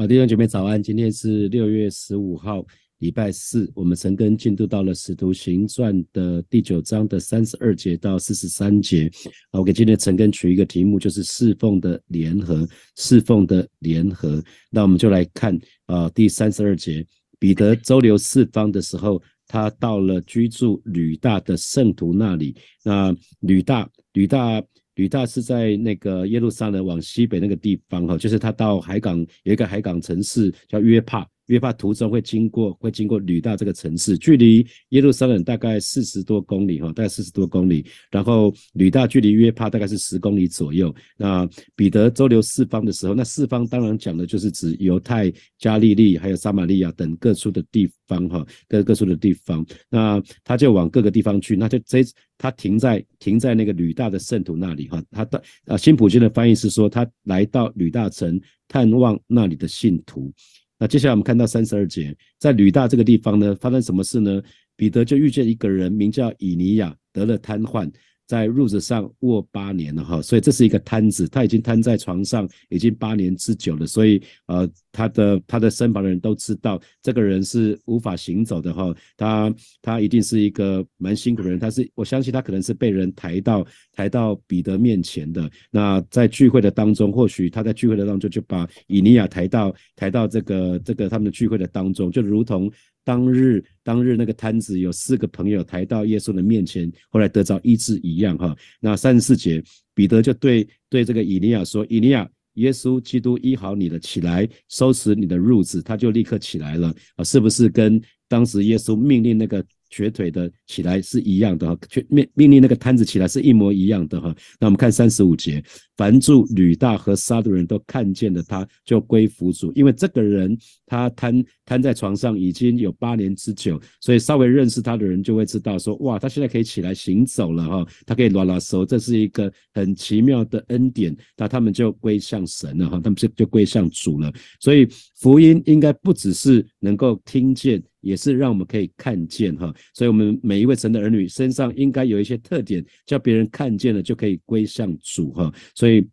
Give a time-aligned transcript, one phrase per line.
[0.00, 0.82] 啊，弟兄姐妹早安！
[0.82, 2.64] 今天是六月十五号，
[3.00, 3.70] 礼拜四。
[3.74, 9.12] 我们陈根进度到了《使徒行传》的第九章的三十二节到四十三节。
[9.50, 12.66] 啊，我给今天陈根取一个题目，就是侍奉的联合，
[12.96, 14.42] 侍奉的联合。
[14.70, 17.06] 那我们就来看啊，第三十二节，
[17.38, 22.56] 彼得周游四方的时候，他到了居住吕大的圣徒那里。
[22.82, 24.62] 那吕大，吕大。
[25.00, 31.26] 吕大是在那个耶路撒冷往西北那个地方哈，就是他到海港有一个海港城市叫约帕。
[31.50, 37.84] 约帕途中会经过，会经过吕大这个城市，距离耶路撒冷大概四十多公里哈，大概四十多公里。
[38.08, 40.94] 然后吕大距离约帕大概是十公里左右。
[41.16, 49.66] 那彼得周游四方的时候，那四方当然讲的就是指犹太、加利利还有撒玛利亚等各处的地方哈，各各处的地方。
[49.88, 52.04] 那他就往各个地方去，那就这
[52.38, 55.02] 他停在停在那个吕大的圣徒那里哈。
[55.10, 60.32] 他的啊新普京的翻译是说，他来到吕大城探望那里的信徒。
[60.80, 64.42] 那接下来我们看到三十二节，在吕大这个地方呢，发生什么事呢？
[64.76, 67.86] 彼得就遇见一个人，名叫以尼亚，得了瘫痪。
[68.30, 85.50] 在褥子上卧八年了哈，所以这是一个瘫子，他已经瘫在床上已经八年之久了，所以呃，他的他的身旁的人都知道这个人是无法行走的哈，他他一定是一个蛮辛苦的人，他是我相信他可能是被人抬到抬到彼得面前的。
[85.68, 92.70] 那在聚会的当中，或许他在聚会的当中就把以尼亚抬到抬到这个这个他们的聚会的当中，就如同。
[93.04, 98.56] 当日，当日那个摊子有四个朋友抬到耶稣的面前，后来得着医治一样哈。
[98.80, 99.62] 那三十四节，
[99.94, 109.64] 彼得就对对这个以利亚说：“以利亚，耶稣基督医好你了，起来收拾你的褥子。”他就立刻起来了啊，是不是跟当时耶稣命令那个？
[109.92, 111.76] 瘸腿的起来是一样的哈，
[112.08, 114.32] 命命令那个摊子起来是一模一样的哈。
[114.60, 115.60] 那我们看三十五节，
[116.00, 120.56] 凡住吕大和沙的人都看见了他，就归服主，因为这个人
[120.86, 131.14] 他瘫瘫在床上已经有八年之久，所以稍微认识他的人就会知道说，哇，他现在可以起来行走了哈，他可以拉拉手，这是一个很奇妙的恩典。
[131.36, 134.32] 那他们就归向神了哈，他们就就归向主了。
[134.58, 137.82] 所以福音应该不只是能够听见。
[138.02, 145.52] 也是让我们可以看见哈，所以我们每一位神的儿女身上应该有一些特点，叫别人看见了就可以归向主哈。
[145.74, 146.06] 所以所以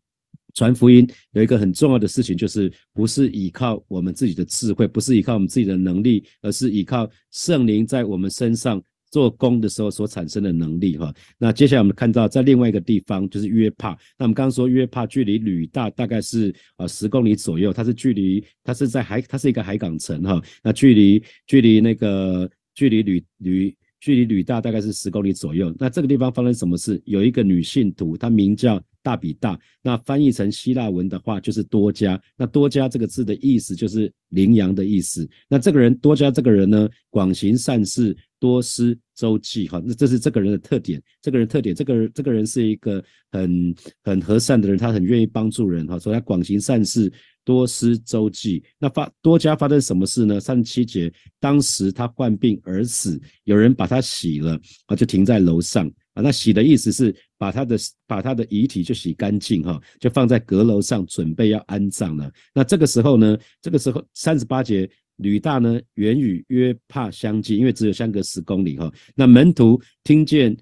[0.55, 8.81] 传福音有一个很重要的事情，就是不是依靠我们自己的智慧，不是依靠我们自己的能力，而是依靠圣灵在我们身上。
[9.09, 27.01] 做工的时候所产生的能力哈，那接下来我们看到在另外一个地方就是约帕，那我们刚刚说约帕距离吕大大概是呃十公里左右，它是距离它是在海，它是一个海港城哈，那距离距离那个距离吕吕距离吕大大概是十公里左右，那这个地方发生什么事？
[27.05, 28.77] 有一个女信徒，她名叫。
[29.07, 32.21] 大比大，那翻译成希腊文的话就是多加。
[32.35, 35.25] 那多加这个字的意思就是羚羊的意思。
[35.47, 39.65] 那这个人多加这个人呢，广行善事，多施周济。
[39.69, 41.01] 哈，那这是这个人的特点。
[41.21, 43.01] 这个人特点，这个这个人是一个
[43.31, 43.73] 很
[44.03, 45.87] 很和善的人，他很愿意帮助人。
[45.87, 47.09] 哈，所以他广行善事，
[47.45, 48.61] 多施周济。
[48.77, 50.37] 那发多加发生什么事呢？
[50.37, 55.89] 三十七节，当时他患病而死，有人把他洗了，啊，就停在楼上。
[56.17, 62.31] 啊，那洗的意思是把他的把他的遗体就洗干净哈，就放在阁楼上准备要安葬了。
[62.55, 68.91] 那这个时候呢，这个时候三十八节，吕大呢远与约帕相近，因为只有相隔十公里哈。
[69.13, 70.57] 那门徒听见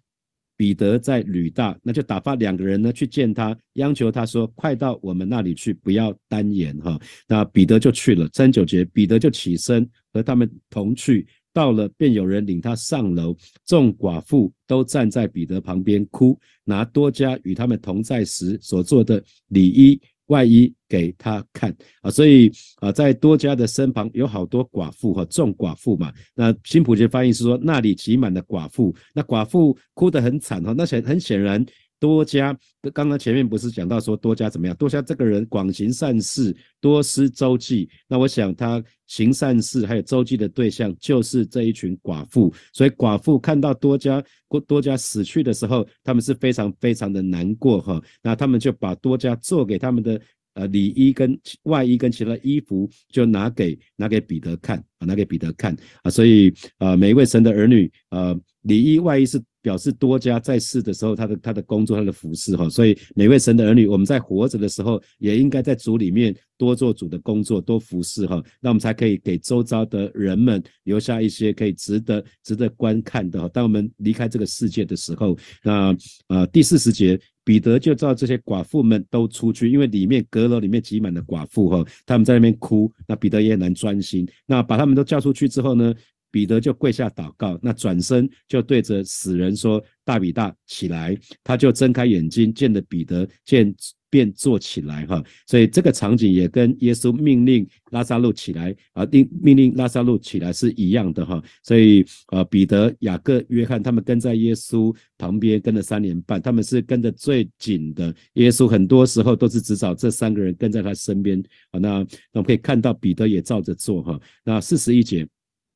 [0.58, 7.00] 彼得在吕大，那就打发两个人呢去见他，央求他说：“快到我们那里去，不要单言哈。”
[7.30, 8.28] 那彼得就去了。
[8.34, 11.26] 三九节，彼得就起身和他们同去。
[11.56, 13.34] 到了，便有人领他上楼，
[13.66, 22.52] 众寡妇都站在彼得旁边哭，拿多加与他们同在时所做的里衣外衣给他看啊，所以
[22.82, 26.12] 啊，在多加的身旁有好多寡妇和众寡妇嘛。
[26.34, 31.66] 那新普杰翻译是说，那里挤满了寡妇，那寡妇哭得很惨哈，那显很显然。
[32.06, 32.56] 多加，
[32.94, 34.76] 刚刚前面不是讲到说多加怎么样？
[34.76, 37.90] 多加这个人广行善事，多施周济。
[38.08, 42.54] 那我想他行善事还有周济的对象就是这一群寡妇。
[42.72, 48.00] 所以寡妇看到多加多多加死去的时候，他们是非常非常的难过哈。
[48.22, 50.22] 那他们就把多加做给他们的
[50.54, 56.12] 呃里衣跟外衣跟其他衣服，就拿给拿给彼得看啊，拿给彼得看啊。
[56.12, 59.42] 所以啊，每一位神的儿女呃，里衣外衣是。
[59.66, 73.50] 表示多加在世的时候，他的他的工作，他的服饰哈，所以每位神的儿女，我们在活着的时候，也应该在主里面多做主的工作，多服侍哈，那我们才可以给周遭的人们留下一些可以值得值得观看的。
[73.50, 75.98] 当我们离开这个世界的时候，那
[76.28, 84.28] 呃第四十节，彼得就叫这些寡妇们都出去，因为里面阁楼里面挤满了寡妇哈，他们在那边哭，那彼得也难专心。
[84.46, 85.92] 那把他们都叫出去之后呢，
[86.36, 93.74] 彼得就跪下祷告，那转身就对着死人说：“大比大，起来！”他就睁开眼睛，见的彼得，见。
[94.08, 101.44] 便坐起来哈，所以这个场景也跟耶稣命令拉萨路起来啊，命命令拉萨路起来是一样的哈。
[101.64, 108.16] 所以呃，彼得、雅各、约翰他们跟在耶稣旁边跟了三年半，他们是跟的最紧的。
[108.36, 111.38] 耶稣很多时候都是只找这三个人跟在他身边
[111.72, 111.80] 啊。
[111.80, 112.06] 那那
[112.36, 114.18] 我们可以看到彼得也照着做哈。
[114.46, 115.28] 那四十一节，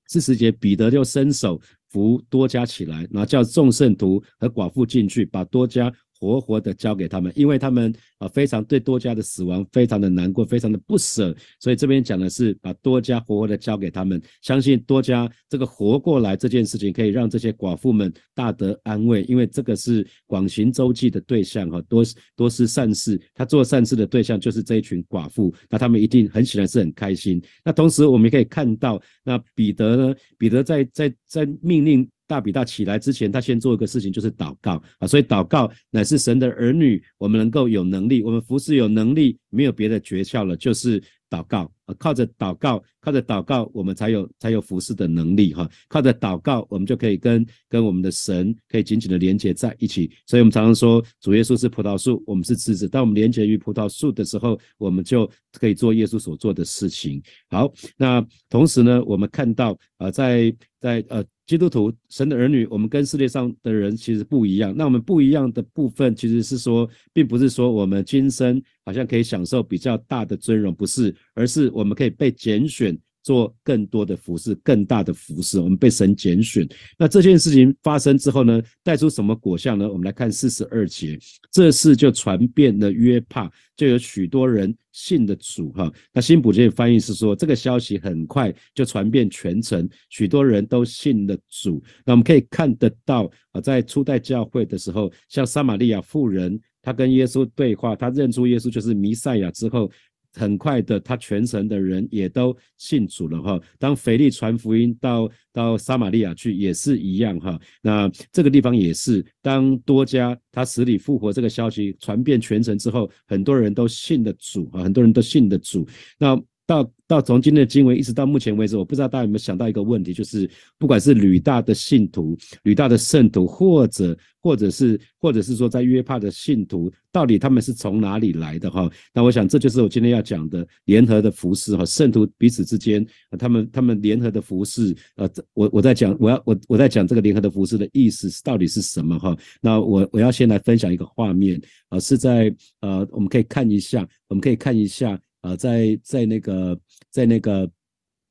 [0.09, 1.59] 四十节彼得就伸手
[1.89, 5.91] 扶多加起来，然后叫众圣徒和寡妇进去，把多加。
[6.19, 22.03] 活活的交给他们，因为他们啊非常对多家的死亡非常的难过，非常的不舍，所以这边讲的是把多家活活的交给他们，相信多家这个活过来这件事情可以让这些寡妇们大得安慰，因为这个是广行周记的对象哈，多
[22.35, 27.41] 多是善事，他做善事的对象就是这一群寡妇，那他们一定很显然是很开心。
[27.63, 32.07] 那同时我们也可以看到，那彼得呢，彼得在在在命令。
[32.29, 35.07] 大比大起来之前，他先做一个事情，就是祷告啊。
[35.07, 41.95] 所以祷告乃是神的儿女，我们能够有能力，我们服侍有能力，没有别的诀窍了，就是祷告啊。
[41.97, 45.67] 靠着祷告，靠着祷告，我们才有才有服侍的能力哈。
[45.87, 50.11] 靠着祷告，我们就可以跟跟我们的神可以紧紧的连接在一起。
[50.27, 52.87] 所以我们常常说，主耶稣是葡萄树，我们是枝子。
[52.87, 57.19] 当我们连接于葡萄树的时候，我们就可以做耶稣所做的事情。
[57.49, 61.25] 好，那同时呢，我们看到啊，在在呃。
[61.49, 64.71] 基督徒，神的儿女，我们跟世界上的人其实不一样。
[64.77, 72.95] 那我们不一样的部分，其实是说，并不是说我们今生好像可以享受比较大的尊荣，不是，而是我们可以被拣选。
[73.29, 76.67] 做更多的服饰，更大的服饰，我们被神拣选。
[76.97, 79.87] 那这件事情发生之后呢，带出什么果效呢？
[79.87, 81.15] 我们来看四十二节，
[81.51, 83.47] 这事就传遍了约帕，
[83.77, 85.71] 就有许多人信的主。
[85.73, 91.79] 哈，那新普界翻译是说，这个消息很快就传遍全城，许多人都信了主。
[92.03, 99.91] 那我们可以看得到啊，在初代教会的时候，像撒玛利亚妇人，她跟耶稣对话，她认出耶稣就是弥赛亚之后。
[100.39, 103.59] 很快的，他全城的人也都信主了哈。
[103.77, 107.59] 当腓力传福音到到撒玛利亚去，也是一样哈。
[107.81, 115.85] 那这个地方也是，当多家他死里复活这个消息传遍全城之后，很多人都信的主啊，很多人都信的主。
[116.17, 116.91] 那到。
[117.09, 128.87] 到从今天的经文一直到目前为止，我不知道大家有没有想到一个问题，就是不管是吕大的信徒、吕大的圣徒，或者或者是或者是说在约帕的信徒，到底他们是从哪里来的哈？
[129.11, 133.03] 那我想这就是我今天要讲的联合的服饰哈，圣徒彼此之间，
[133.39, 139.35] 他们他们联合的服饰，呃，我我在讲我要我我在讲这个联合的服饰的意思是到底是什么哈？
[139.61, 145.19] 那我我要先来分享一个画面啊，是在呃我们可以看一下，我们可以看一下。
[145.41, 146.77] 啊，在在那个
[147.09, 147.69] 在那个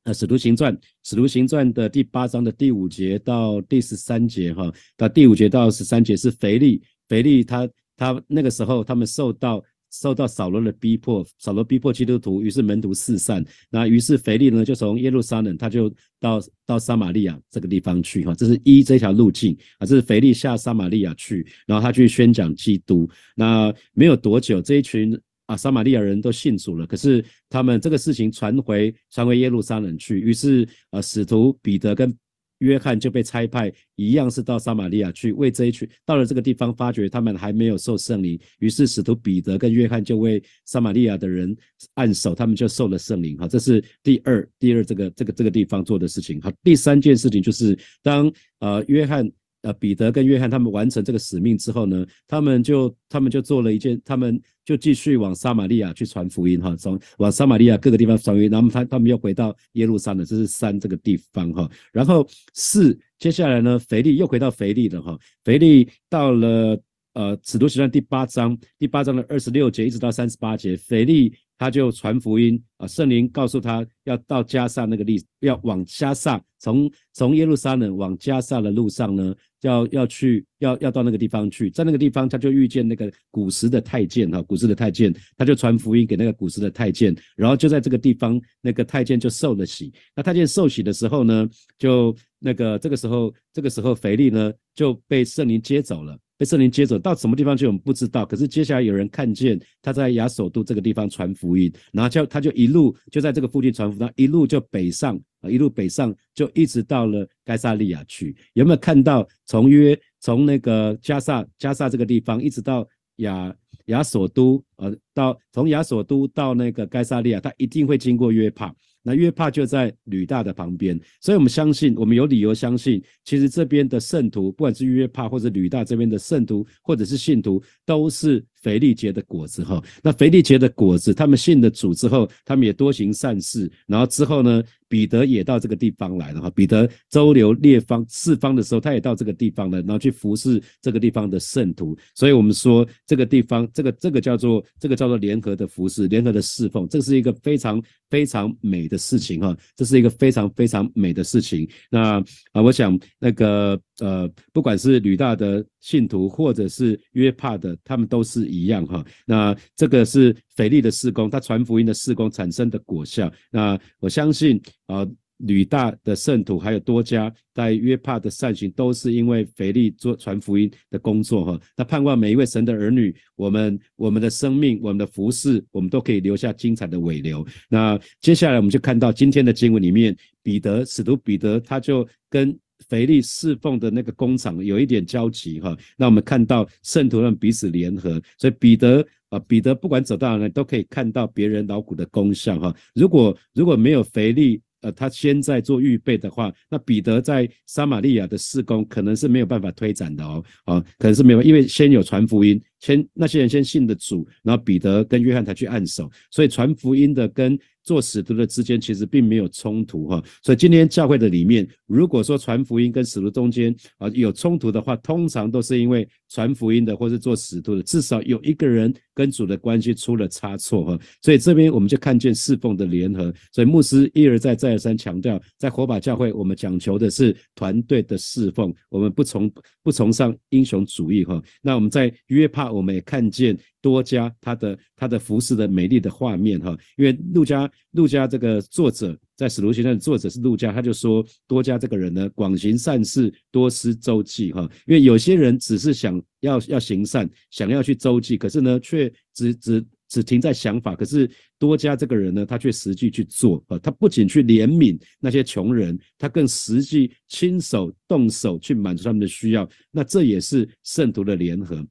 [0.05, 15.91] 呃《使徒行传》《使徒行传》的第八章的第五节到第十三节哈，到第五节到十三节是腓力，腓力他他那个时候他们受到受到扫罗的逼迫，扫罗逼迫基督徒，于是门徒四散，那于是腓力呢就从耶路撒冷他就
[16.21, 25.19] 到到撒玛利亚这个地方去哈，这是一这条路径啊，这是腓力下撒玛利亚去，然后他去宣讲基督，那没有多久这一群。
[25.49, 32.15] 啊，撒玛利亚人都信主了，可是他们这个事情传回传回耶路撒冷去，于是呃，使徒彼得跟
[32.59, 41.57] 约翰就被差派，一样是到撒玛利亚去为这一群到了这个地方，发觉他们还没有受圣灵，于是使徒彼得跟约翰就为撒玛利亚的人
[41.95, 43.35] 按手，他们就受了圣灵。
[43.39, 46.39] 哈，这是第二第二这个这个这个地方做的事情。
[46.43, 49.27] 好，第三件事情就是当呃约翰。
[49.69, 66.81] 呃，彼得跟约翰他们完成这个使命之后呢，他们就他们就做了一件，他们就继续往撒玛利亚去传福音哈，从往撒玛利亚各个地方传福音，然后他他们又回到耶路撒冷，这是三这个地方哈，然后四接下来呢，腓力又回到腓力了哈，腓力到了
[67.13, 71.35] 呃使徒行传第八章第八章的二十六节一直到三十八节，腓力。
[71.61, 89.93] 他就传福音啊，圣灵告诉他要到加萨那个地，要往加萨，从从耶路撒冷往加萨的路上呢，要要去，要要到那个地方去，在那个地方他就遇见那个古时的太监哈，古时的太监，他就传福音给那个古时的太监，然后就在这个地方，那个太监就受了洗。
[90.15, 91.49] 那太监受洗的时候呢，
[91.79, 96.17] 就那个这个时候，这个时候腓力呢就被圣灵接走了。
[96.39, 98.25] 被圣灵接走到什么地方去，我们不知道。
[98.25, 108.37] 可是接下来有人看见他在亚索都这个地方传福音，然后就他就一路就在这个附近传福音，一路就北上啊，一路北上就一直到了该萨利亚去。
[108.53, 113.53] 有没有看到从约从那个加萨加萨这个地方一直到亚
[113.87, 118.73] 亚索都，呃，到从亚索都到那个该萨利亚，他一定会经过约帕。
[119.09, 129.83] 那约帕就在吕大的旁边，所以我们相信，我们有理由相信，其实这边的圣徒，不管是约帕或者吕大这边的圣徒，或者是信徒，都是腓力节的果子哈。
[130.03, 136.51] 那腓力节的果子，他们信了主之后，他们也多行善事，然后之后呢，彼得也到这个地方来了哈。
[136.51, 141.97] 彼得周游列方四方的时候，他也到这个地方了，然后去服侍这个地方的圣徒。
[142.15, 148.99] 所以我们说，这个地方，这个这个叫做这个叫做联合的服侍，联合的侍奉，这是一个非常非常美的。
[149.09, 151.67] 事情哈，这是一个非常非常美的事情。
[151.89, 152.23] 那
[152.53, 159.05] 啊，我想那个呃，不管是吕大的信徒，或者是约帕的，他们都是一样哈。
[159.27, 163.31] 那这个是腓力的施工，他传福音的施工产生的果效。
[163.51, 165.07] 那我相信啊。
[165.43, 171.61] 吕大的圣徒，还有多家在约帕的善行，都是因为腓力做传福音的工作哈。
[171.77, 177.47] 他盼望每一位神的儿女，我们我们的生命，我们的服饰，我们都可以留下精彩的尾流。
[177.69, 182.59] 那接下来我们就看到今天的经文里面，彼得使徒彼得他就跟
[182.89, 185.77] 腓力侍奉的那个工厂有一点交集哈。
[185.97, 192.75] 那我们看到圣徒们彼此联合，所以彼得啊，彼得不管走到哪里都可以看到别人劳苦的功效哈。
[192.95, 202.63] 如果如果没有腓力，呃，他先在做预备的话，那彼得在撒玛利亚的施工可能是没有办法推展的哦，啊，可能是没有，因为先有传福音。
[202.81, 210.23] 先那些人先信的主，然后彼得跟约翰才去按手，所以传福音的跟做使徒的之间其实并没有冲突哈。
[210.43, 220.99] 所以今天教会的里面，如果说传福音跟使徒中间啊有冲突的话，通常都是因为传福音的或是做使徒的，至少有一个人跟主的关系出了差错哈。
[221.23, 223.33] 所以这边我们就看见侍奉的联合。
[223.53, 229.51] 所以牧师一而再再而三强调，在火把教会，我们讲求的是团队的侍奉，我们不崇
[229.83, 231.43] 不崇尚英雄主义哈。
[231.63, 232.68] 那我们在约帕。
[232.71, 244.63] 我们也看见多加他的他的服饰的美丽的画面哈，因为陆家陆家这个作者在使徒行传的作者是陆家，他就说多加这个人呢，广行善事，多施周济哈。
[244.87, 250.97] 因为有些人只是想要要行善，想要去周济，可是呢，却只只只停在想法。
[250.97, 259.69] 可是多加这个人呢，他却实际去做啊，他不仅去怜悯那些穷人，他更实际亲手动手去满足他们的需要。
[259.93, 261.87] 那这也是圣徒的联合。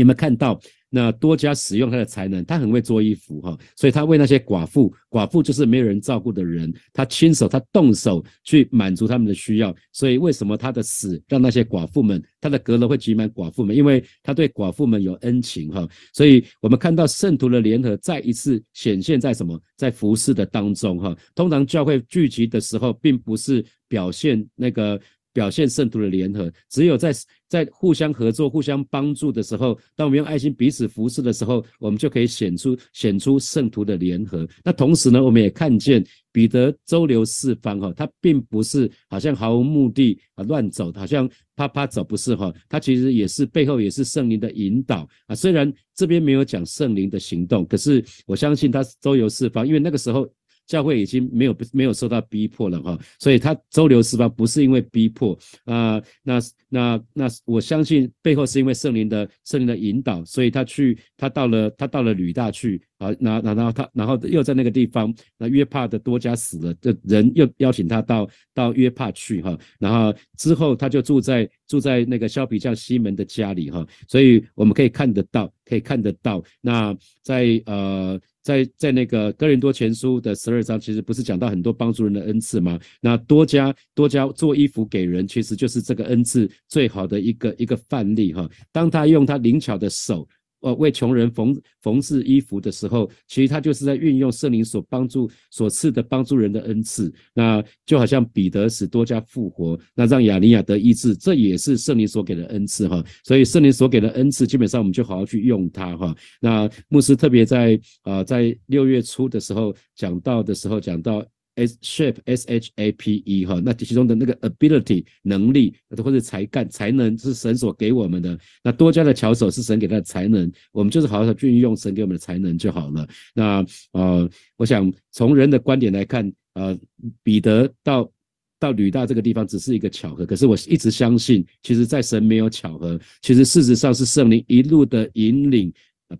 [0.00, 0.60] 有没有看到
[0.92, 2.44] 那多加使用他的才能？
[2.44, 9.72] 他很会做衣服哈，所以他为那些寡妇，寡妇就是没有人照顾的人，他亲手他动手去满足他们的需要。
[9.92, 13.76] 所以为什么他的死让那些寡妇们，他的阁楼会挤满寡妇们？
[13.76, 15.88] 因为他对寡妇们有恩情哈。
[16.12, 19.60] 所以我们看到圣徒的联合再一次显现在什么？
[19.76, 21.16] 在服饰的当中哈。
[21.36, 25.00] 通常教会聚集的时候，并不是表现那个。
[25.32, 27.12] 表现圣徒的联合，只有在
[27.48, 34.48] 在互相合作、互相帮助的时候，当我们用爱心彼此服侍的时候，我们就可以显出显出圣徒的联合。
[34.64, 45.34] 那同时呢，我们也看见彼得周流四方哈，他并不是好像毫无目的啊乱走，好像啪啪走，不是哈，他其实也是背后也是圣灵的引导啊。
[45.34, 50.28] 虽然这边没有讲圣灵的行动，可是我相信他周游四方，因为那个时候。
[50.70, 76.40] 教会已经没有没有受到逼迫了哈，所以他周流四方不是因为逼迫啊，那那那我相信背后是因为圣灵的圣灵的引导，所以他去他到了他到了吕大去啊，那然后他然后又在那个地方，那约帕的多加死了的人又邀请他到到约帕去哈，然后之后他就住在住在那个削皮匠西门的家里哈，所以我们可以看得到可以看得到。
[76.60, 78.20] 那在呃。
[78.50, 82.78] 在在那个哥林多前书的十二章，其实不是讲到很多帮助人的恩赐吗？
[83.00, 88.48] 那多加多加做衣服给人，其实就是这个恩赐最好的一个一个范例哈。
[88.72, 90.26] 当他用他灵巧的手。
[90.60, 97.12] 呃，为穷人缝缝制衣服的时候，其实他就是在运用圣灵所帮助、所赐的帮助人的恩赐。
[97.34, 103.04] 那就好像彼得使多加复活，那让亚尼亚得医治，这也是圣灵所给的恩赐哈。
[103.24, 106.14] 所以圣灵所给的恩赐，基本上我们就好好去用它哈。
[106.40, 111.24] 那牧师特别在啊，在六月初的时候讲到的时候讲到。
[111.56, 123.06] S shape S H A P E 哈，那其中的那个 ability 能力或者才干才能是神所给我们的，那多加的巧手是神给他的才能，我们就是好好的运用神给我们的才能就好了。
[123.34, 126.78] 那呃，我想从人的观点来看，呃，
[127.22, 128.10] 彼得到
[128.58, 135.72] 到吕大这个地方只是一个巧合，可是我一直相信，其实在神没有巧合，其实事实上是圣灵一路的引领。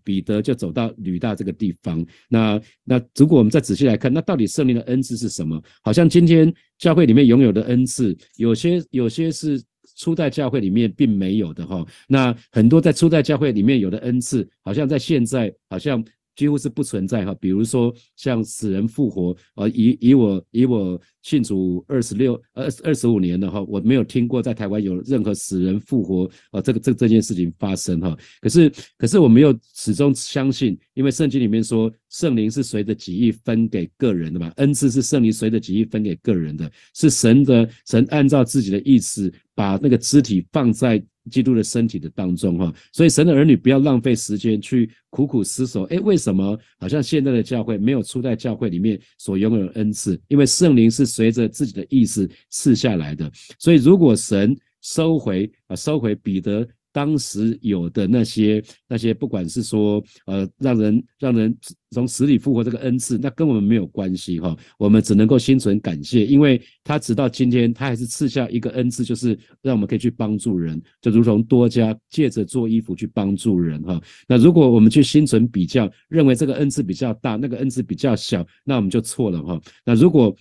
[0.04, 2.04] 彼得就走到吕大这个地方。
[2.28, 5.62] 那那如果我们再仔细来看，那到底圣灵的恩赐是什么？
[5.82, 9.62] 好像今天教会里面拥有的恩赐，有些有些是
[9.96, 11.86] 初代教会里面并没有的哈。
[12.08, 16.04] 那很多在初代教会里面有的恩赐，好像在现在好像。
[16.40, 28.16] 几乎是不存在哈，比如说像死人复活，呃，以以我以我信主二十六二二十五年了哈，我没有听过在台湾有任何死人复活呃这个这这件事情发生哈。
[28.40, 41.04] 可是可是我们又始终相信，因为圣经里面说圣灵是随着己意分给个人的嘛，恩赐是圣灵随着己意分给个人的，是神的神按照自己的意思把那个肢体放在。
[41.30, 50.20] 基督的身体的当中，哈，所以神的儿女不要浪费时间去苦苦思索，哎，为什么好像现在的教会没有初代教会里面所拥有的恩赐？
[50.28, 56.66] 因为圣灵是随着自己的意思赐下来的，所以如果神收回啊，收回彼得。
[56.92, 61.56] 当时有的那些那些，不管是说呃，让人让人
[61.90, 64.56] 从死里复活这个恩赐，那跟我们没有关系哈。
[64.78, 74.00] 我们只能够心存感谢，因为他直到今天，他还是赐下一个恩赐，就是让我们可以去帮助人，就如同多加借着做衣服去帮助人哈。
[74.28, 79.60] 那如果我们去心存比较，认为这个恩赐比较大，那个恩赐比较小，那我们就错了哈。
[79.84, 80.34] 那如果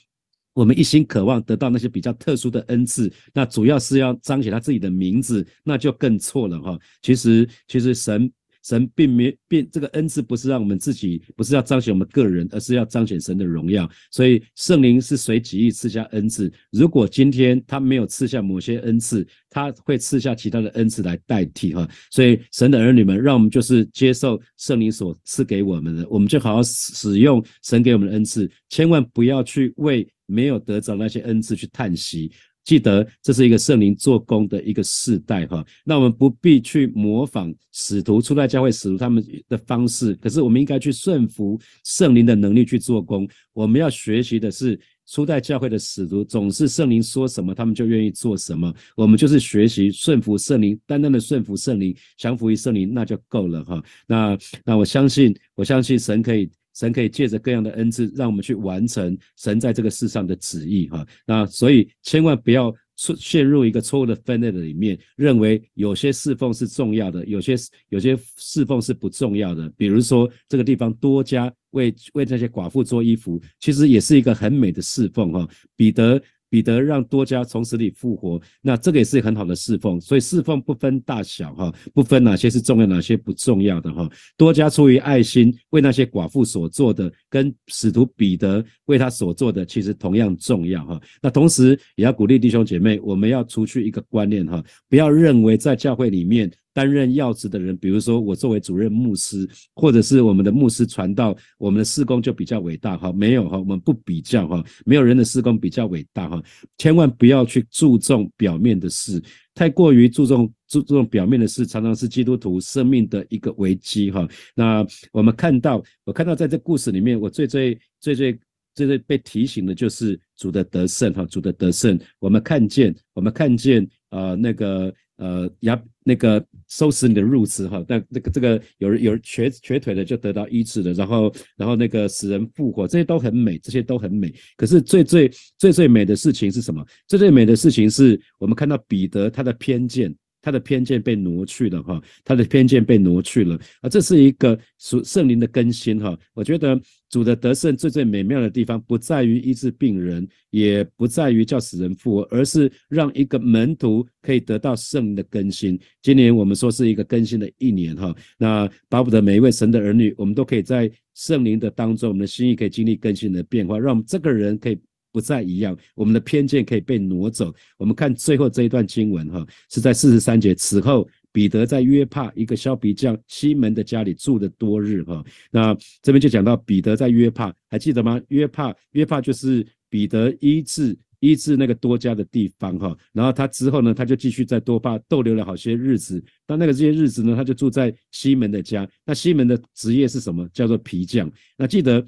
[0.59, 6.77] 我们一心渴望得到那些比较特殊的恩赐，那主要是要彰显他自己的名字，那就更错了哈。
[7.01, 8.29] 其实，其实神
[8.61, 13.89] 神并没并这个恩赐不是让我们自己，不是要彰显我们个人，而是要彰显神的荣耀。
[14.11, 16.51] 所以圣灵是随己意赐下恩赐。
[16.73, 21.87] 如果今天他没有赐下某些恩赐，他会赐下其他的恩赐来代替哈。
[22.11, 30.05] 所以神的儿女们，让我们就是接受圣灵所赐给我们的，我们就好好使用神给我们的恩赐，千万不要去为。
[30.29, 32.31] 没有得着那些恩赐去叹息，
[32.63, 35.65] 记得这是一个圣灵做工的一个世代哈。
[35.83, 43.27] 那我们不必去模仿使徒初代教会使徒他们的方式，可是我们应该去顺服圣灵的能力去做工。
[43.53, 48.71] 我们要学习的是初代教会的使徒，总是圣灵说什么，他们就愿意做什么。
[48.95, 53.83] 我们就是学习顺服圣灵，单单的顺服圣灵，降服于圣灵，那就够了哈。
[54.05, 56.47] 那那我相信，我相信神可以。
[56.79, 61.05] 神可以借着各样的恩赐，让我们去完成神在这个世上的旨意，哈。
[61.25, 67.55] 那所以千万不要出陷入一个错误的分类的里面，认为有些侍奉是重要的，有些
[67.89, 69.69] 有些侍奉是不重要的。
[69.75, 75.45] 比如说这个地方多加为为那些寡妇做衣服，其实也是一个很美的侍奉，哈。
[75.75, 76.21] 彼得。
[76.49, 84.09] 彼得让多加从死里复活，那这个也是很好的侍奉，所以侍奉不分大小哈，不分哪些是重要，哪些不重要的哈。
[84.35, 90.99] 多加出于爱心为那些寡妇所做的，跟使徒彼得为他所做的，其实同样重要哈。
[91.21, 96.51] 那同时也要鼓励弟兄姐妹，我们要除去一个观念哈，不要认为在教会里面。
[96.79, 103.11] 担任要职的人，比如说我作为主任牧师，或者是我们的牧师传道，我们的事工就比较伟大哈？
[103.11, 106.41] 没有哈，我们不比较哈，没有人的事工比较伟大哈。
[106.77, 109.21] 千万不要去注重表面的事，
[109.53, 114.25] 太过于注重注重表面的事，常常是基督徒生命的一个危机哈。
[114.55, 118.39] 那我们看到，我看到在这故事里面，我最最最最
[118.73, 121.99] 最最被提醒的就是主的得胜哈，主的得胜。
[122.19, 124.93] 我们看见，我们看见呃那个。
[125.19, 134.33] 呃，牙那个收拾你的褥子哈，那那个这个有人有人瘸瘸腿的就得到医治了，然后然后那个使人复活，这些都很美，这些都很美。
[134.55, 136.81] 可是最最最最美的事情是什么？
[137.05, 140.15] 最最美的事情是我们看到彼得他的偏见。
[140.41, 146.17] 他的偏见被挪去了哈，他的偏见被挪去了啊，这是一个属圣灵的更新哈。
[146.33, 155.79] 我觉得主的得胜最最美妙的地方，不在于医治病人，也不在于叫死人复活，而是让一个门徒可以得到圣灵的更新。
[156.01, 164.79] 今年我们说是一个更新的一年哈，那巴不得每一位神的儿女，我们都可以在圣灵的当中，我们的心意可以经历更新的变化，让我们这个人可以。
[165.11, 167.53] 不再一样，我们的偏见可以被挪走。
[167.77, 170.53] 我们看最后这一段经文，哈，是在四十三节。
[170.53, 175.23] 此后，彼得在约帕一个削皮匠西门的家里住了多日，哈。
[175.51, 178.21] 那这边就讲到彼得在约帕，还记得吗？
[178.27, 182.95] 约帕，约帕就是彼得医治医治那个多家的地方，哈。
[183.11, 186.23] 然后他之后呢，他就继续在多帕逗留了好些日子。
[186.45, 188.87] 到那个这些日子呢，他就住在西门的家。
[189.05, 190.47] 那西门的职业是什么？
[190.53, 191.31] 叫做皮匠。
[191.57, 192.05] 那记得。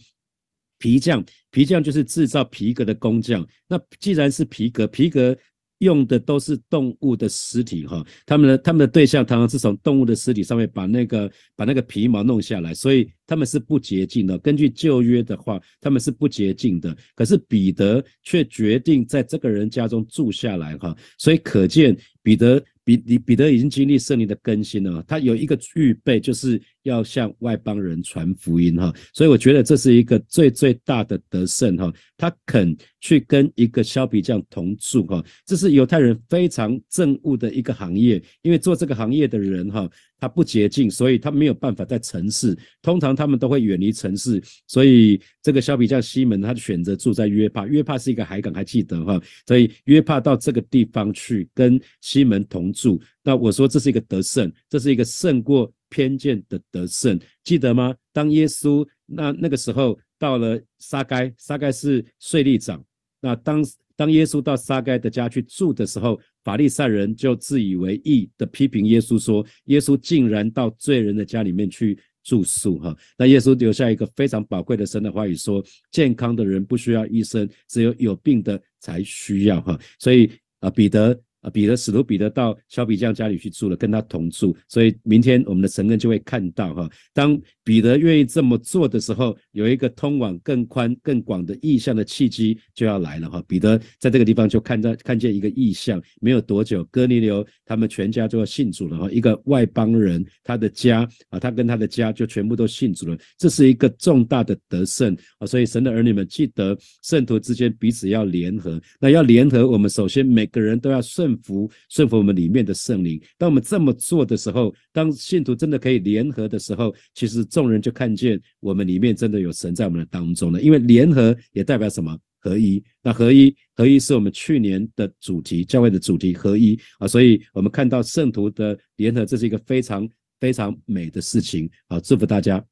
[0.82, 3.48] 皮匠，皮匠就是制造皮革的工匠。
[3.68, 5.38] 那既然是皮革，皮革
[5.78, 8.04] 用的都是动物的尸体哈。
[8.26, 14.38] 他们的他们的对象常常是从动物的尸体上面把那个把那个皮毛弄下来，所以他们是不洁净的。
[14.40, 16.98] 根据旧约的话，他们是不洁净的。
[17.16, 22.64] 可是彼得却决定在这个人家中住下来哈，所以可见彼得。
[22.84, 28.94] 彼彼彼得已经经历圣灵的更新了，他有一个预备，就是要向外邦人传福音哈。
[29.14, 31.94] 所以我觉得这是一个最最大的得胜哈。
[32.18, 39.90] 他肯去跟一个削皮匠同住哈，这是犹太人非常憎恶的一个行业，因为做这个行业的人哈。
[40.22, 42.56] 他不洁净，所以他没有办法在城市。
[42.84, 47.66] 通常他们都会远离城市，所以这个削皮匠西门，他就选择住在约帕。
[47.66, 49.20] 约帕是一个海港，还记得哈？
[49.48, 53.02] 所以约帕到这个地方去跟西门同住。
[53.24, 57.96] 那我说这是一个得胜，这是一个胜过偏见的得胜，记得吗？
[58.12, 62.84] 当耶稣那那个时候到了撒该，撒该是税吏长。
[63.20, 63.64] 那当
[63.96, 66.20] 当耶稣到撒该的家去住的时候。
[66.44, 81.16] 法利赛人就自以为义的批评耶稣说：“耶稣竟然到罪人的家里面去住宿，哈！”那耶稣留下一个非常宝贵的神的话语说：“健康的人不需要医生，只有有病的才需要，哈！”所以啊，彼得。
[81.42, 86.90] 啊，彼得使徒彼得到小比匠家里去住了，跟他同住，所以明天我们的神恩就会看到哈。
[87.14, 93.44] 当彼得愿意这么做的时候，有一个通往更宽更广的意象的契机就要来了哈。
[93.48, 99.10] 彼得在这个地方就看到看见一个意象，没有多久，哥尼流他们全家就要信主了哈。
[99.12, 105.48] 一个外邦人，他的家啊，他跟他的家就全部都信主了，这是一个重大的得胜啊。
[105.48, 111.31] 所以神的儿女们记得，圣徒之间彼此要联合，那要联合，我们首先每个人都要顺。
[111.32, 113.22] 顺服，顺服我们里面的圣灵。
[113.38, 120.62] 当我们这么做的时候，当信徒真的可以联合的时候，其实众人就看见我们里面真的有神在我们的当中了。
[120.62, 122.18] 因为联合也代表什么？
[122.40, 122.84] 合一。
[123.04, 127.08] 那合一，合一是我们去年的主题，教会的主题合一啊。
[127.08, 130.08] 所以我们看到圣徒的联合，这是一个非常
[130.40, 132.00] 非常美的事情啊！
[132.00, 132.64] 祝福大家。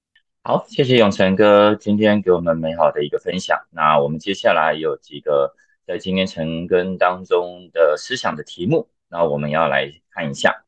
[0.43, 3.57] 好，谢谢永成哥今天给我们美好的一个分享。
[3.71, 5.53] 那我们接下来有几个。
[5.89, 10.63] 在今天晨更当中的思想的题目，那我们要来看一下。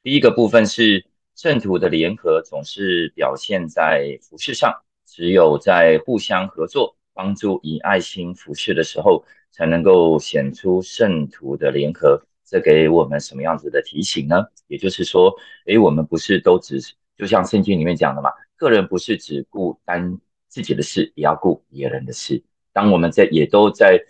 [0.00, 1.04] 第一个部分是
[1.34, 4.72] 圣徒的联合总是表现在服饰上，
[5.04, 12.22] 只有在互相合作、帮助、以爱心服饰的时候，才能够显出圣徒的联合。
[12.44, 14.46] 这给我们什么样子的提醒呢？
[14.68, 15.34] 也就是说，
[15.66, 16.80] 诶，我们不是都只
[17.16, 22.40] 就像圣经里面讲的嘛，个人不是只顾单自己的事，也要顾别人的事。
[22.72, 24.00] 当我们在也都在。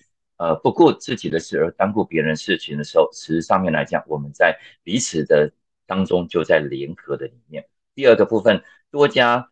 [0.40, 5.52] 呃，不顾自己的事而耽顾别人事情的时候，其实上面来讲，我们在彼此的
[5.84, 7.68] 当中就在联合的里面。
[7.94, 9.50] 第二个部分，多加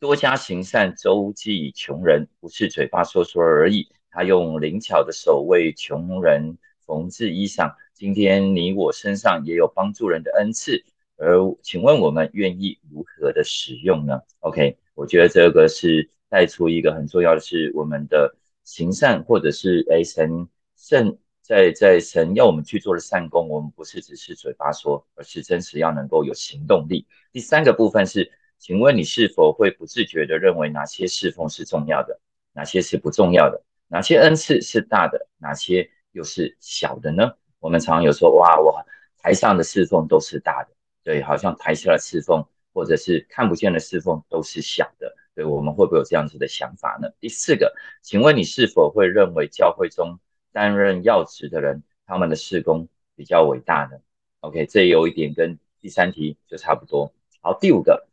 [0.00, 3.92] 多加行善，周济穷人，不是嘴巴说说而已。
[4.10, 7.72] 他用灵巧的手为穷人缝制衣裳。
[7.94, 10.84] 今天你我身上也有帮助人的恩赐，
[11.16, 18.34] 而请问我们愿意如何的使用呢？OK，我觉得这个是带出一个很重要的是我们的。
[18.68, 27.06] 行善，或者是哎神圣在在神要我们去做的善功，我们不是只是嘴巴说，而是真实要能够有行动力。
[27.32, 32.20] 第三个部分是，请问你是否会不自觉的认为哪些侍奉是重要的，
[32.52, 37.32] 哪些是不重要的，哪些恩赐是大的，哪些又是小的呢？
[37.60, 38.84] 我们常常有说，哇，我
[39.16, 40.68] 台上的侍奉都是大的，
[41.02, 45.16] 对，好像台下的侍奉或者是看不见的侍奉都是小的。
[45.38, 47.10] 对，我们会不会有这样子的想法呢？
[47.20, 47.72] 第四个，
[48.02, 50.18] 请问你是否会认为教会中
[50.50, 54.00] 担任要职的人，他们的事工比较伟大呢
[54.40, 57.12] ？OK，这有一点跟第三题就差不多。
[57.40, 58.08] 好，第五个，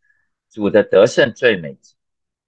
[0.51, 1.75] 主的得胜最美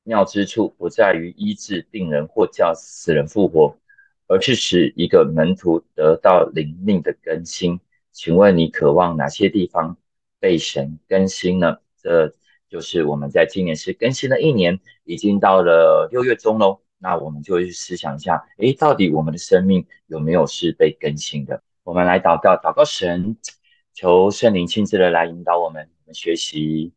[0.03, 3.79] 妙之处，不在于医治病人或叫死人复活，
[4.27, 7.79] 而是使一个门徒得到灵命的更新。
[8.11, 9.97] 请问你渴望哪些地方
[10.39, 11.79] 被神更新呢？
[11.99, 12.35] 这。
[12.69, 16.81] 就是我们在今年是更新了一年，已经到了六月中喽。
[16.99, 21.61] 那我们就去思想一下，诶，到底我们的生命有没有是被更新的？
[21.83, 23.37] 我们来祷告，祷告神，
[23.93, 26.91] 求圣灵亲自的来引导我们，我们学习，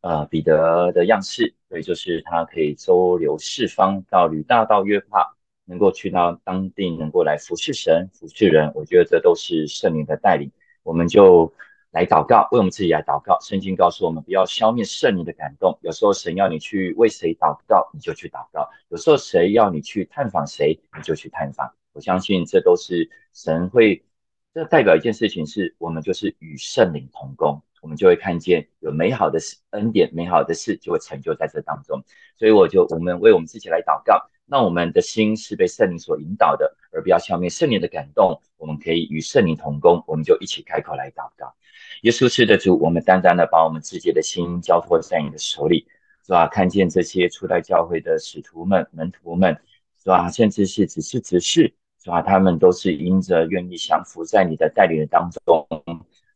[0.00, 5.34] 呃，彼得的样式，所以就是他可以周流四方，到吕大到约帕，
[5.64, 8.72] 能够去到当地，能够来服侍神、服侍人。
[8.74, 10.50] 我觉得这都是圣灵的带领，
[10.82, 11.52] 我们就。
[11.94, 13.38] 来祷告，为我们自己来祷告。
[13.40, 15.78] 圣经告诉我们，不要消灭圣灵的感动。
[15.80, 21.72] 有时候神要你去为谁祷告，你就去祷告；有时候谁要你去探访谁，你就去探访。
[21.92, 24.04] 我相信这都是神会，
[24.52, 29.38] 这代表一件事情，是我们就是与圣灵同工，我们就会看见有美好的
[29.70, 32.02] 恩典、美好的事就会成就在这当中。
[32.36, 34.20] 所以我就我们为我们自己来祷告。
[34.46, 38.42] 那我们的心是被圣灵所引导的，而不要消灭圣灵的感动。
[38.56, 41.54] 我们可以与圣灵同工，我们就一起开口来祷告。
[42.02, 45.86] 耶稣是的主，我们单单的把我们自己的心交托在你的手里，
[46.26, 46.46] 是吧？
[46.46, 49.58] 看见这些初代教会的使徒们、门徒们，
[50.02, 50.30] 是吧？
[50.30, 52.20] 甚至是只是执事，是吧？
[52.20, 55.66] 他们都是因着愿意降服在你的带领的当中，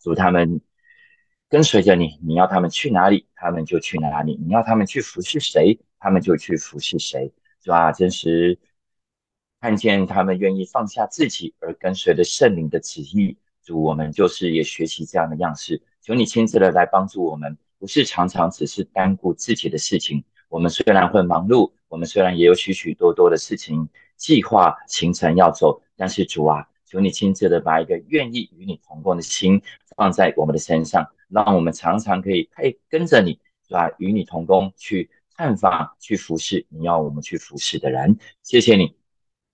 [0.01, 0.61] 主他们
[1.49, 7.93] 跟随着你，你要他们去哪里，他们就去哪里；你要他们去服侍谁，他们就去服侍谁，是吧？
[7.93, 8.59] 真实
[9.61, 13.37] 看见他们愿意放下自己而跟随着圣灵的旨意，
[13.69, 15.83] 主，我们就是也学习这样的样式。
[16.01, 20.25] 求你亲自的来帮助我们，不是常常只是单顾自己的事情。
[20.49, 29.61] 我们虽然会忙碌，我们虽然也有许许多多的事情计划行程要走，但是主啊，求你亲自的把一个愿意与你同工的心
[29.95, 33.91] 放在我们的身上，让我们常常可以配跟着你，是吧？
[33.99, 38.19] 与你同工去探访、去服侍你要我们去服侍的人。
[38.43, 38.97] 谢谢你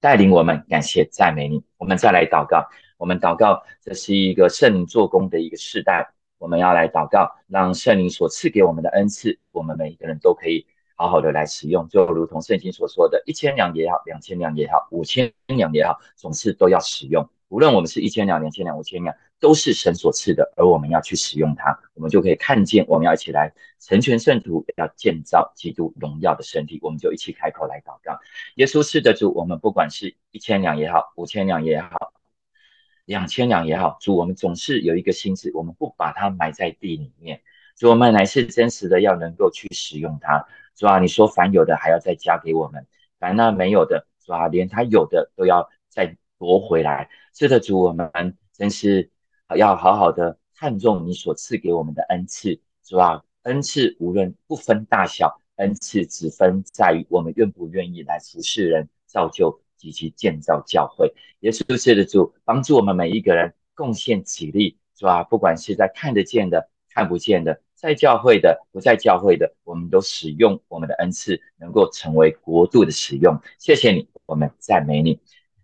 [0.01, 1.65] 带领我们，感谢赞美你。
[1.79, 6.13] 我们再来祷告，我们祷告，这是一个圣灵做工的一个时代。
[6.39, 11.89] 我们要来祷告，让圣灵所赐给我们的恩赐，我们每一个人都可以好好的来使用。
[11.89, 17.27] 就如同圣经所说的，一千两也好，两千两也好，五千两也好，总是都要使用。
[17.49, 26.79] 无论我们是一千两、两千两、五千两，都是神所赐的，而我们要去使用它，我们就可以看见，我们要一起来成全圣徒，要建造基督荣耀的身体。
[26.83, 28.19] 我们就一起开口来祷告。
[28.57, 32.13] 耶稣是的主，我们不管是一千两也好，五千两也好。
[33.05, 37.43] 两千两也好，主，我们总是有一个心思，我们不把它埋在地里面。
[37.77, 40.47] 主，我们乃是真实的，要能够去使用它。
[40.75, 42.87] 主啊，你说凡有的还要再加给我们，
[43.19, 47.11] 凡那没有的，主啊，连他有的都要再夺回来。
[47.35, 48.11] 是的，主，我们
[48.53, 49.11] 真是
[49.55, 52.61] 要好好的看重你所赐给我们的恩赐。
[52.83, 59.64] 主啊，恩赐无论不分大小，恩赐只分在于我们愿不愿意来服侍人，造就。
[59.85, 65.23] 及其建造教会，耶稣是的主，帮助我们每一个人贡献体力，是吧？
[65.23, 73.39] 不管是在看得见的、看不见的，在教会的、不在教会的，我们都使用我们的恩赐，能够成为国度的使用。
[73.59, 75.21] 谢谢你，我们赞美你。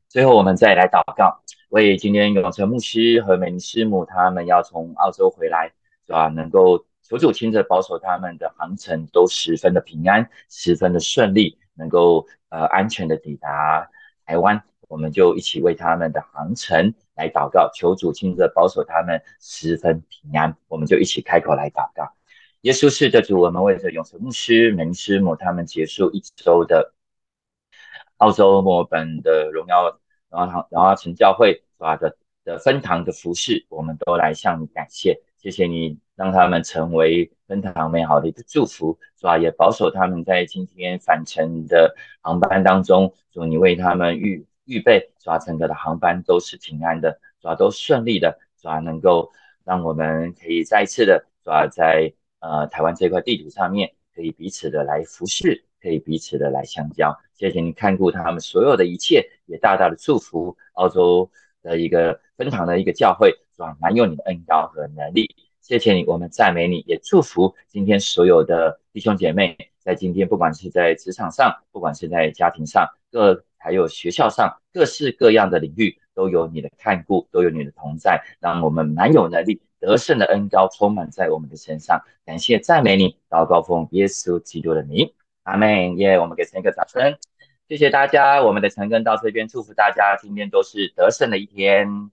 [0.09, 5.73] 最后，我们再来祷告，为今天永成牧师和美玲师母他们要从澳洲回来，
[6.07, 6.29] 是吧？
[6.29, 13.89] 能够求主亲自保守他们的航程都十分的平安，十分的顺利，能够呃安全的抵达。
[14.31, 20.57] 台湾，我们就一起为他们的航程来祷告，求主亲自保守他们十分平安。
[20.69, 22.15] 我们就一起开口来祷告。
[22.61, 26.95] 耶稣是的主，我们为着永生牧师、门师母他们结束一周的
[28.19, 39.39] 澳洲墨尔本的荣耀，然后然后成教会是吧的的分堂的服饰，我们都来向你感谢，谢谢你让他们成为分堂美好的一个祝福，是吧？
[39.39, 43.15] 也保守他们在今天返程的航班当中。
[43.33, 49.33] 祝你为他们预预备，主要整个的航班都是平安的，主要都顺利的，主要能够
[49.65, 57.19] 让我们可以再次的，主要在呃台湾这块地图上面，可以彼此的来服侍，可以彼此的来相交。
[57.33, 61.31] 谢谢你看顾他们所有的一切，也大大的祝福澳洲
[61.63, 65.35] 的一个分堂的一个教会，主要满有你的恩高和能力。
[65.61, 69.57] 谢谢你，我们赞美你，也祝福今天所有的弟兄姐妹。
[69.79, 82.03] 在今天，不管是在职场上，不管是在家庭上，各还有学校上，各式各样的领域，都有你的看顾，都有你的同在，让我们满有能力得胜的恩高充满在我们的身上。
[82.27, 85.13] 感谢赞美你，祷告奉耶稣基督的名，
[85.45, 85.97] 阿门。
[85.99, 87.17] 耶，我们给神一个掌声，
[87.69, 88.43] 谢谢大家。
[88.43, 92.11] 我们的陈根到这边，祝福大家今天都是得胜的一天。